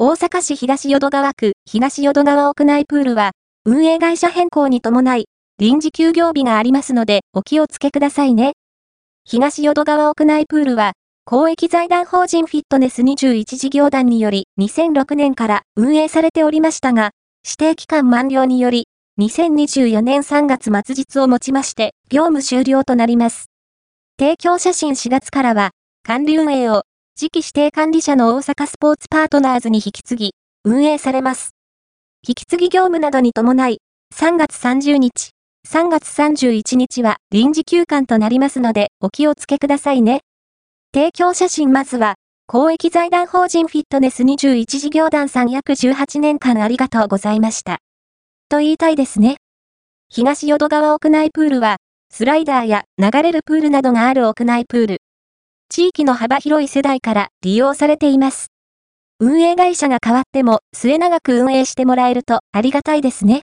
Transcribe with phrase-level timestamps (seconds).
[0.00, 3.32] 大阪市東淀川区東淀川屋内プールは、
[3.64, 5.24] 運営会社変更に伴い、
[5.58, 8.52] 臨時休業日がありますのでお気をつけくださいね。
[9.24, 10.92] 東淀川屋内プールは、
[11.24, 17.10] 公益財団法人フィットネス21事業団により2006年から運営されておりましたが、
[17.44, 18.86] 指定期間満了により、
[19.18, 23.46] 2024年3月末日をもちまして、業務終了となります。
[24.16, 25.70] 提供写真4月からは、
[26.04, 26.84] 管理運営を、
[27.20, 31.50] 次期指定管理者の大阪スポーツパートナーズに引き継ぎ、運営されます。
[32.24, 33.78] 引き継ぎ業務などに伴い、
[34.14, 35.30] 3月30日、
[35.68, 40.20] 3月31日は臨時休館となりますので、お気をつけくださいね。
[40.94, 42.14] 提供写真まずは、
[42.46, 47.78] 公益財団法人フィットネス21事業団さん約18年間ありがとうございました。
[48.48, 49.38] と言いたいですね。
[50.08, 51.78] 東淀川屋内プールは、
[52.14, 54.98] スライダーや流れるプールなどがある屋内プール。
[55.70, 58.46] 地域の幅広い世代から利用されています。
[59.20, 63.36] 運営会社が変わっても末永く運営してもらえるとありがたいですね。